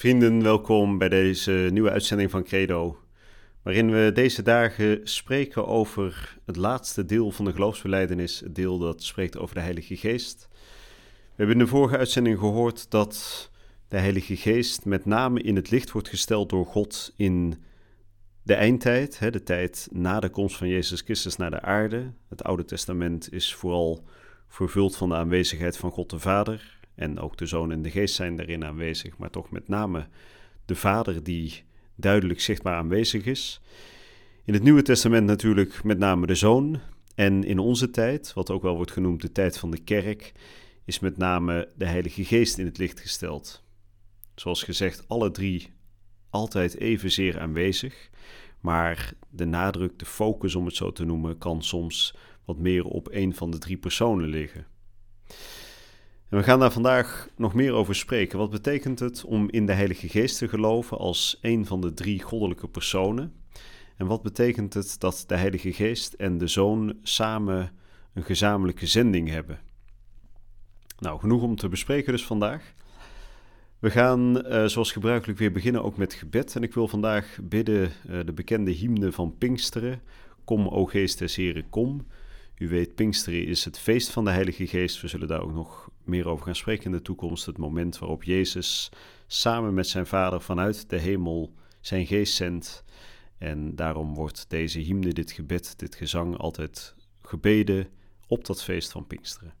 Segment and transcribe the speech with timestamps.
[0.00, 2.98] Vrienden, welkom bij deze nieuwe uitzending van Credo,
[3.62, 9.02] waarin we deze dagen spreken over het laatste deel van de geloofsbeleidenis, het deel dat
[9.02, 10.48] spreekt over de Heilige Geest.
[10.50, 13.50] We hebben in de vorige uitzending gehoord dat
[13.88, 17.54] de Heilige Geest met name in het licht wordt gesteld door God in
[18.42, 22.12] de eindtijd, de tijd na de komst van Jezus Christus naar de aarde.
[22.28, 24.04] Het Oude Testament is vooral
[24.48, 26.79] vervuld van de aanwezigheid van God de Vader.
[27.00, 30.06] En ook de Zoon en de Geest zijn daarin aanwezig, maar toch met name
[30.64, 33.60] de Vader die duidelijk zichtbaar aanwezig is.
[34.44, 36.80] In het Nieuwe Testament natuurlijk met name de Zoon.
[37.14, 40.32] En in onze tijd, wat ook wel wordt genoemd de tijd van de kerk,
[40.84, 43.64] is met name de Heilige Geest in het licht gesteld.
[44.34, 45.72] Zoals gezegd, alle drie
[46.30, 48.10] altijd evenzeer aanwezig,
[48.60, 52.14] maar de nadruk, de focus om het zo te noemen, kan soms
[52.44, 54.66] wat meer op een van de drie personen liggen.
[56.30, 58.38] En we gaan daar vandaag nog meer over spreken.
[58.38, 62.22] Wat betekent het om in de Heilige Geest te geloven als een van de drie
[62.22, 63.32] goddelijke personen?
[63.96, 67.72] En wat betekent het dat de Heilige Geest en de Zoon samen
[68.14, 69.60] een gezamenlijke zending hebben?
[70.98, 72.72] Nou, genoeg om te bespreken dus vandaag.
[73.78, 76.56] We gaan uh, zoals gebruikelijk weer beginnen ook met gebed.
[76.56, 80.02] En ik wil vandaag bidden uh, de bekende hymne van Pinksteren.
[80.44, 82.06] Kom, o Geest des Heren, kom.
[82.56, 85.00] U weet, Pinksteren is het feest van de Heilige Geest.
[85.00, 87.46] We zullen daar ook nog meer over gaan spreken in de toekomst.
[87.46, 88.90] Het moment waarop Jezus
[89.26, 92.84] samen met zijn Vader vanuit de hemel zijn geest zendt.
[93.38, 97.88] En daarom wordt deze hymne, dit gebed, dit gezang altijd gebeden
[98.26, 99.54] op dat feest van Pinksteren.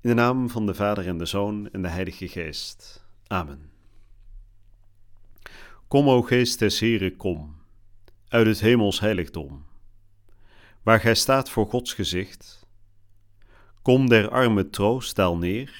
[0.00, 3.04] In de naam van de Vader en de Zoon en de Heilige Geest.
[3.26, 3.70] Amen.
[5.88, 7.56] Kom, o Geest des Heren, kom,
[8.28, 9.64] uit het hemels heiligdom,
[10.82, 12.61] waar gij staat voor Gods gezicht
[13.82, 15.70] Kom der arme troost daal neer,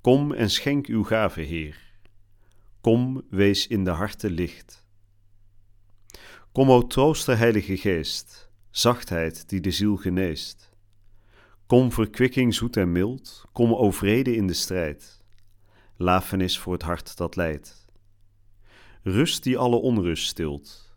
[0.00, 1.74] kom en schenk uw gave Heer.
[2.80, 4.84] Kom, wees in de harte licht.
[6.52, 10.70] Kom, o trooster Heilige Geest, zachtheid die de ziel geneest.
[11.66, 15.24] Kom, verkwikking zoet en mild, kom, o vrede in de strijd,
[15.96, 17.86] lafenis voor het hart dat lijdt.
[19.02, 20.94] Rust die alle onrust stilt.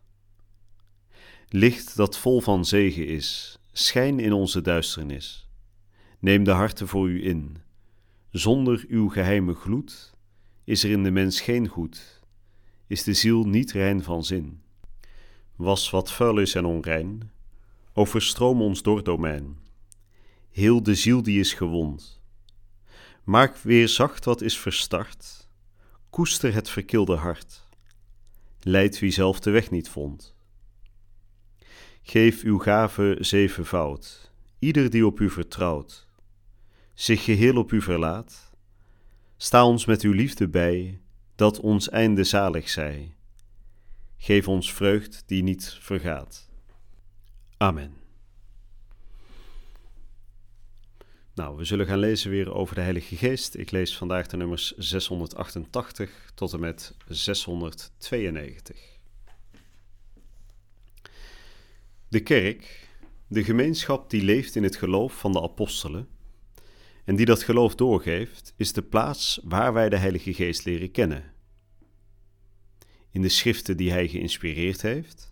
[1.48, 5.49] Licht dat vol van zegen is, schijn in onze duisternis.
[6.20, 7.58] Neem de harten voor u in.
[8.32, 10.14] Zonder uw geheime gloed
[10.64, 12.22] is er in de mens geen goed,
[12.88, 14.62] is de ziel niet rein van zin.
[15.56, 17.32] Was wat vuil is en onrein,
[17.94, 19.58] overstroom ons domein.
[20.50, 22.22] Heel de ziel die is gewond.
[23.24, 25.50] Maak weer zacht wat is verstart,
[26.10, 27.68] koester het verkilde hart.
[28.60, 30.36] Leid wie zelf de weg niet vond.
[32.02, 36.08] Geef uw gave zevenvoud, ieder die op u vertrouwt
[37.00, 38.52] zich geheel op u verlaat.
[39.38, 41.02] Sta ons met uw liefde bij,
[41.36, 43.16] dat ons einde zalig zij.
[44.18, 46.50] Geef ons vreugd die niet vergaat.
[47.58, 47.94] Amen.
[51.34, 53.56] Nou, we zullen gaan lezen weer over de Heilige Geest.
[53.56, 58.98] Ik lees vandaag de nummers 688 tot en met 692.
[62.08, 62.88] De kerk,
[63.28, 66.18] de gemeenschap die leeft in het geloof van de apostelen
[67.10, 71.24] en die dat geloof doorgeeft, is de plaats waar wij de Heilige Geest leren kennen.
[73.12, 75.32] In de schriften die hij geïnspireerd heeft,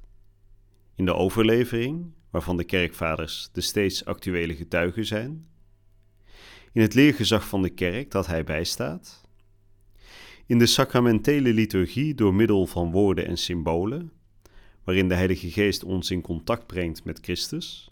[0.95, 5.47] in de overlevering, waarvan de kerkvaders de steeds actuele getuigen zijn,
[6.73, 9.27] in het leergezag van de kerk dat hij bijstaat,
[10.45, 14.11] in de sacramentele liturgie door middel van woorden en symbolen,
[14.83, 17.91] waarin de Heilige Geest ons in contact brengt met Christus,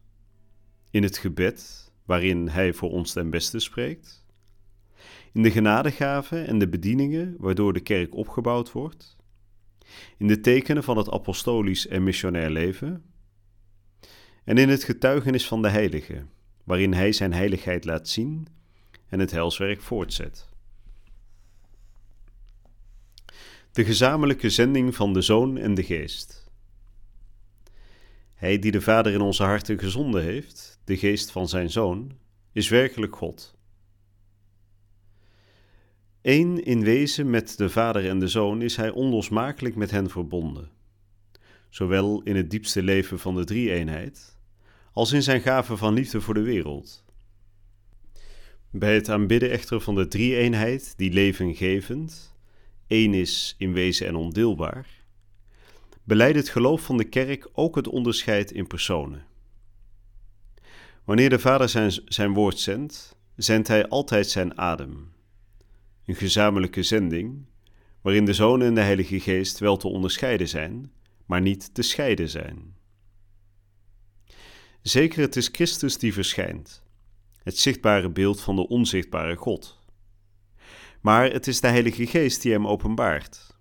[0.92, 4.26] in het gebed, waarin Hij voor ons ten beste spreekt,
[5.34, 9.18] in de genadegaven en de bedieningen waardoor de kerk opgebouwd wordt,
[10.18, 13.04] in de tekenen van het apostolisch en missionair leven,
[14.44, 16.26] en in het getuigenis van de Heilige,
[16.64, 18.48] waarin Hij Zijn heiligheid laat zien
[19.08, 20.50] en het helswerk voortzet.
[23.72, 26.45] De gezamenlijke zending van de Zoon en de Geest.
[28.36, 32.12] Hij die de Vader in onze harten gezonden heeft, de geest van zijn Zoon,
[32.52, 33.58] is werkelijk God.
[36.22, 40.70] Eén in wezen met de Vader en de Zoon is hij onlosmakelijk met hen verbonden,
[41.70, 44.36] zowel in het diepste leven van de drie-eenheid
[44.96, 47.06] als in zijn gave van liefde voor de wereld.
[48.72, 52.36] Bij het aanbidden echter van de drie-eenheid, die levengevend,
[52.88, 54.95] één is in wezen en ondeelbaar,
[56.06, 59.26] beleidt het geloof van de kerk ook het onderscheid in personen.
[61.04, 65.14] Wanneer de Vader zijn, zijn woord zendt, zendt hij altijd zijn adem.
[66.06, 67.46] Een gezamenlijke zending,
[68.02, 70.92] waarin de Zoon en de Heilige Geest wel te onderscheiden zijn,
[71.26, 72.76] maar niet te scheiden zijn.
[74.82, 76.84] Zeker het is Christus die verschijnt,
[77.44, 79.80] het zichtbare beeld van de onzichtbare God.
[81.02, 83.55] Maar het is de Heilige Geest die hem openbaart.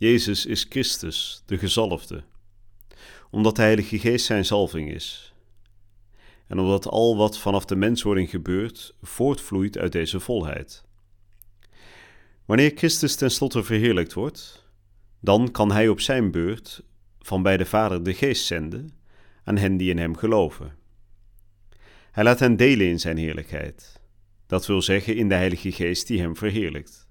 [0.00, 2.22] Jezus is Christus, de gezalfde,
[3.30, 5.34] omdat de Heilige Geest zijn zalving is.
[6.46, 10.84] En omdat al wat vanaf de menswording gebeurt, voortvloeit uit deze volheid.
[12.44, 14.68] Wanneer Christus tenslotte verheerlijkt wordt,
[15.20, 16.82] dan kan hij op zijn beurt
[17.18, 18.90] van bij de Vader de Geest zenden
[19.44, 20.76] aan hen die in hem geloven.
[22.10, 24.00] Hij laat hen delen in zijn heerlijkheid,
[24.46, 27.08] dat wil zeggen in de Heilige Geest die hem verheerlijkt.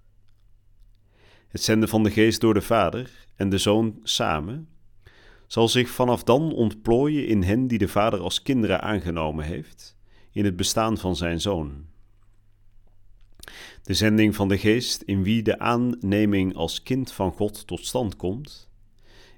[1.50, 4.68] Het zenden van de Geest door de Vader en de Zoon samen
[5.48, 9.98] zal zich vanaf dan ontplooien in hen die de Vader als kinderen aangenomen heeft,
[10.32, 11.86] in het bestaan van zijn Zoon.
[13.84, 18.16] De zending van de Geest, in wie de aanneming als kind van God tot stand
[18.16, 18.70] komt,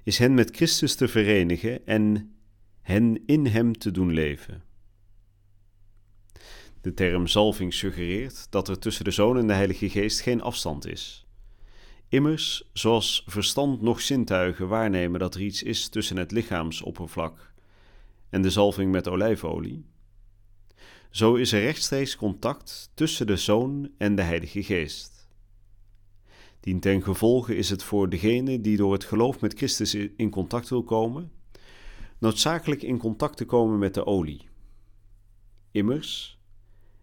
[0.04, 2.34] is hen met Christus te verenigen en
[2.80, 4.62] hen in Hem te doen leven.
[6.80, 10.86] De term zalving suggereert dat er tussen de Zoon en de Heilige Geest geen afstand
[10.86, 11.21] is.
[12.12, 17.52] Immers, zoals verstand nog zintuigen waarnemen dat er iets is tussen het lichaamsoppervlak
[18.28, 19.84] en de zalving met olijfolie,
[21.10, 25.28] zo is er rechtstreeks contact tussen de Zoon en de Heilige Geest.
[26.60, 30.68] Dien ten gevolge is het voor degene die door het geloof met Christus in contact
[30.68, 31.32] wil komen,
[32.18, 34.48] noodzakelijk in contact te komen met de olie.
[35.70, 36.38] Immers,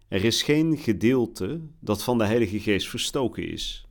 [0.08, 3.84] er is geen gedeelte dat van de Heilige Geest verstoken is.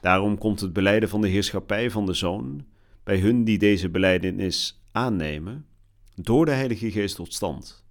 [0.00, 2.66] Daarom komt het beleiden van de heerschappij van de Zoon
[3.04, 5.66] bij hun die deze beleidenis aannemen,
[6.14, 7.84] door de Heilige Geest tot stand.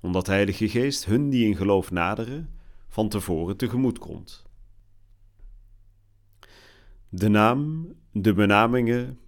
[0.00, 2.50] Omdat de Heilige Geest hun die in geloof naderen,
[2.88, 4.44] van tevoren tegemoet komt.
[7.08, 9.18] De naam, de benamingen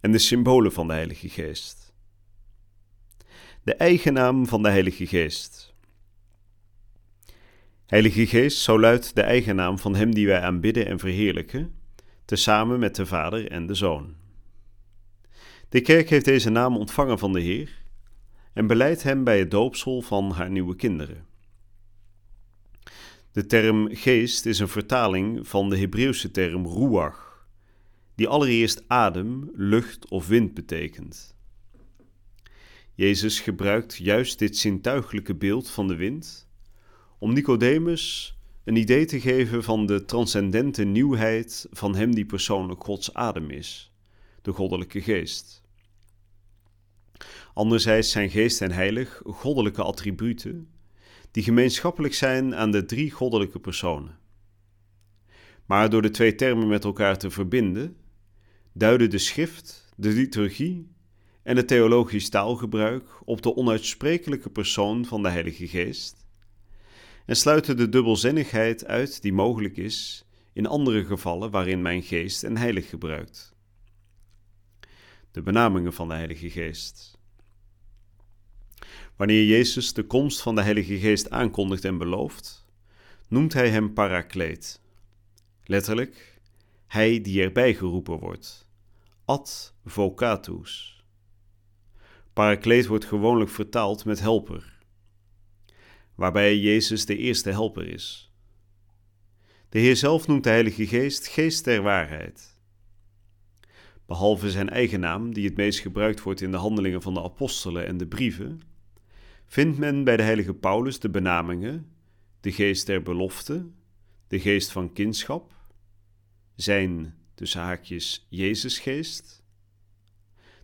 [0.00, 1.92] en de symbolen van de Heilige Geest.
[3.62, 5.74] De eigennaam van de Heilige Geest.
[7.88, 11.74] Heilige Geest, zo luidt de eigennaam van Hem die wij aanbidden en verheerlijken,
[12.24, 14.14] tezamen met de Vader en de Zoon.
[15.68, 17.82] De kerk heeft deze naam ontvangen van de Heer
[18.52, 21.26] en beleidt Hem bij het doopsel van haar nieuwe kinderen.
[23.32, 27.46] De term geest is een vertaling van de Hebreeuwse term ruach,
[28.14, 31.36] die allereerst adem, lucht of wind betekent.
[32.94, 36.47] Jezus gebruikt juist dit zintuigelijke beeld van de wind
[37.18, 43.14] om Nicodemus een idee te geven van de transcendente nieuwheid van hem die persoonlijk Gods
[43.14, 43.92] adem is,
[44.42, 45.62] de goddelijke geest.
[47.54, 50.68] Anderzijds zijn geest en heilig goddelijke attributen
[51.30, 54.18] die gemeenschappelijk zijn aan de drie goddelijke personen.
[55.66, 57.96] Maar door de twee termen met elkaar te verbinden,
[58.72, 60.88] duiden de schrift, de liturgie
[61.42, 66.27] en het theologisch taalgebruik op de onuitsprekelijke persoon van de Heilige Geest
[67.28, 72.56] en sluiten de dubbelzinnigheid uit die mogelijk is in andere gevallen waarin mijn geest en
[72.56, 73.54] heilig gebruikt.
[75.30, 77.18] De benamingen van de Heilige Geest.
[79.16, 82.66] Wanneer Jezus de komst van de Heilige Geest aankondigt en belooft,
[83.26, 84.80] noemt hij hem Parakleet.
[85.64, 86.40] Letterlijk,
[86.86, 88.68] hij die erbij geroepen wordt.
[89.24, 91.02] Advocatus.
[92.32, 94.77] Parakleet wordt gewoonlijk vertaald met helper
[96.18, 98.32] waarbij Jezus de eerste helper is.
[99.68, 102.56] De Heer zelf noemt de Heilige Geest Geest der waarheid.
[104.06, 107.86] Behalve zijn eigen naam, die het meest gebruikt wordt in de handelingen van de apostelen
[107.86, 108.60] en de brieven,
[109.46, 111.92] vindt men bij de heilige Paulus de benamingen
[112.40, 113.66] de geest der belofte,
[114.28, 115.54] de geest van kindschap,
[116.54, 119.42] zijn, tussen haakjes, Jezusgeest,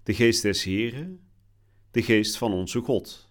[0.03, 1.21] de geest des Heren,
[1.91, 3.24] de geest van onze God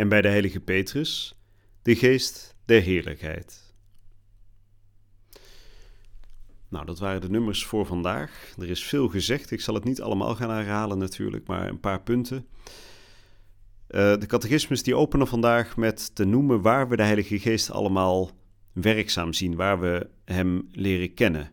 [0.00, 1.34] en bij de heilige Petrus
[1.82, 3.74] de geest der heerlijkheid.
[6.68, 8.54] Nou, dat waren de nummers voor vandaag.
[8.58, 9.50] Er is veel gezegd.
[9.50, 12.46] Ik zal het niet allemaal gaan herhalen natuurlijk, maar een paar punten.
[13.88, 18.30] Uh, de catechismus die openen vandaag met te noemen waar we de Heilige Geest allemaal
[18.72, 21.52] werkzaam zien, waar we Hem leren kennen.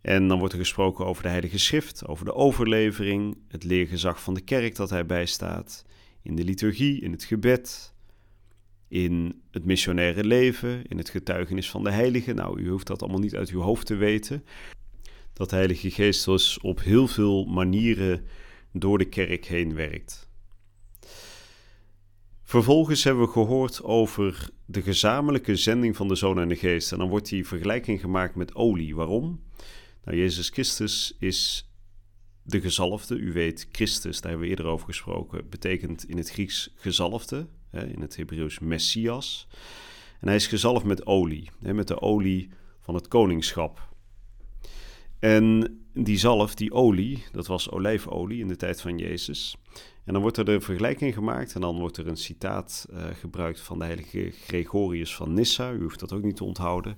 [0.00, 4.34] En dan wordt er gesproken over de Heilige Schrift, over de overlevering, het leergezag van
[4.34, 5.84] de kerk dat Hij bijstaat,
[6.28, 7.94] in de liturgie, in het gebed,
[8.88, 12.32] in het missionaire leven, in het getuigenis van de Heilige.
[12.32, 14.44] Nou, u hoeft dat allemaal niet uit uw hoofd te weten.
[15.32, 18.24] Dat de Heilige Geest dus op heel veel manieren
[18.72, 20.28] door de kerk heen werkt.
[22.42, 26.92] Vervolgens hebben we gehoord over de gezamenlijke zending van de Zoon en de Geest.
[26.92, 28.94] En dan wordt die vergelijking gemaakt met olie.
[28.94, 29.40] Waarom?
[30.04, 31.67] Nou, Jezus Christus is
[32.48, 33.16] de gezalfde.
[33.16, 38.00] U weet, Christus, daar hebben we eerder over gesproken, betekent in het Grieks gezalfde, in
[38.00, 39.48] het Hebreeuws Messias.
[40.20, 42.50] En hij is gezalfd met olie, met de olie
[42.80, 43.88] van het koningschap.
[45.18, 49.56] En die zalf, die olie, dat was olijfolie in de tijd van Jezus.
[50.04, 53.60] En dan wordt er de vergelijking gemaakt en dan wordt er een citaat uh, gebruikt
[53.60, 55.72] van de heilige Gregorius van Nyssa.
[55.72, 56.96] U hoeft dat ook niet te onthouden.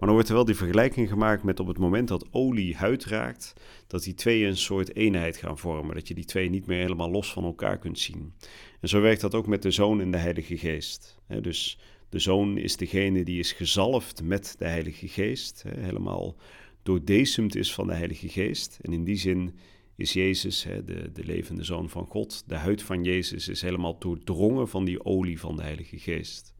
[0.00, 3.04] Maar dan wordt er wel die vergelijking gemaakt met op het moment dat olie huid
[3.04, 3.52] raakt,
[3.86, 5.94] dat die twee een soort eenheid gaan vormen.
[5.94, 8.32] Dat je die twee niet meer helemaal los van elkaar kunt zien.
[8.80, 11.18] En zo werkt dat ook met de Zoon en de Heilige Geest.
[11.40, 11.78] dus
[12.08, 16.36] de Zoon is degene die is gezalfd met de Heilige Geest, helemaal
[16.82, 18.78] doordecemd is van de Heilige Geest.
[18.82, 19.54] En in die zin
[19.96, 24.68] is Jezus, de, de levende Zoon van God, de huid van Jezus is helemaal doordrongen
[24.68, 26.54] van die olie van de Heilige Geest.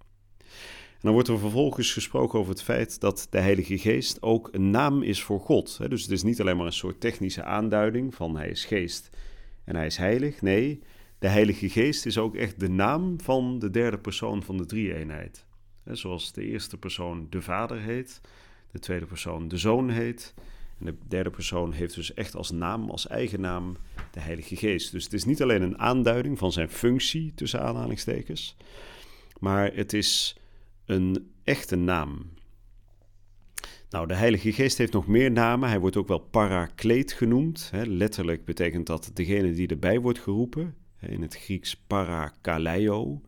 [1.01, 5.03] Dan wordt er vervolgens gesproken over het feit dat de Heilige Geest ook een naam
[5.03, 5.79] is voor God.
[5.89, 9.11] Dus het is niet alleen maar een soort technische aanduiding van Hij is Geest
[9.65, 10.43] en Hij is Heilig.
[10.43, 10.83] Nee,
[11.19, 15.45] de Heilige Geest is ook echt de naam van de derde persoon van de drie-eenheid.
[15.85, 18.21] Zoals de eerste persoon de Vader heet,
[18.73, 20.35] de tweede persoon de Zoon heet
[20.79, 23.77] en de derde persoon heeft dus echt als naam, als eigen naam,
[24.11, 24.93] de Heilige Geest.
[24.93, 28.57] Dus het is niet alleen een aanduiding van zijn functie, tussen aanhalingstekens,
[29.39, 30.37] maar het is
[30.91, 32.31] een echte naam.
[33.91, 35.69] Nou, de Heilige Geest heeft nog meer namen.
[35.69, 37.71] Hij wordt ook wel parakleet genoemd.
[37.73, 40.75] Letterlijk betekent dat degene die erbij wordt geroepen.
[41.01, 43.21] In het Grieks parakaleio,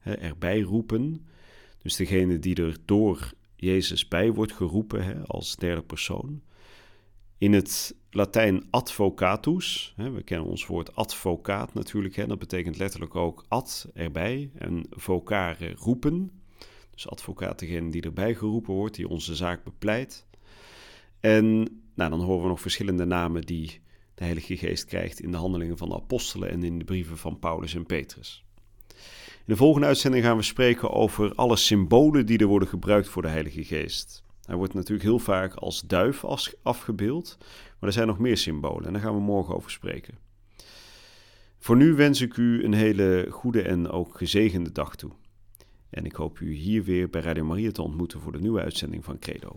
[0.00, 1.26] erbij roepen.
[1.82, 6.42] Dus degene die er door Jezus bij wordt geroepen als derde persoon.
[7.38, 13.88] In het Latijn advocatus, we kennen ons woord advocaat natuurlijk, dat betekent letterlijk ook ad
[13.94, 16.39] erbij en vocare roepen.
[17.00, 20.26] Dus advocaat degene die erbij geroepen wordt, die onze zaak bepleit.
[21.20, 21.54] En
[21.94, 23.80] nou, dan horen we nog verschillende namen die
[24.14, 27.38] de Heilige Geest krijgt in de handelingen van de apostelen en in de brieven van
[27.38, 28.44] Paulus en Petrus.
[29.36, 33.22] In de volgende uitzending gaan we spreken over alle symbolen die er worden gebruikt voor
[33.22, 34.24] de Heilige Geest.
[34.44, 36.24] Hij wordt natuurlijk heel vaak als duif
[36.62, 37.36] afgebeeld,
[37.78, 40.18] maar er zijn nog meer symbolen en daar gaan we morgen over spreken.
[41.58, 45.10] Voor nu wens ik u een hele goede en ook gezegende dag toe.
[45.90, 49.04] En ik hoop u hier weer bij Radio Maria te ontmoeten voor de nieuwe uitzending
[49.04, 49.56] van Credo.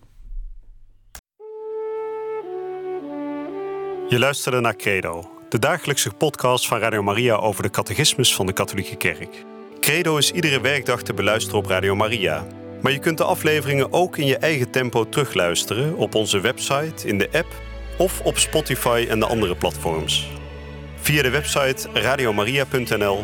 [4.09, 8.53] Je luisterde naar Credo, de dagelijkse podcast van Radio Maria over de catechismus van de
[8.53, 9.45] Katholieke Kerk.
[9.79, 12.47] Credo is iedere werkdag te beluisteren op Radio Maria.
[12.81, 17.17] Maar je kunt de afleveringen ook in je eigen tempo terugluisteren op onze website, in
[17.17, 17.61] de app
[17.97, 20.29] of op Spotify en de andere platforms.
[20.95, 23.23] Via de website radiomaria.nl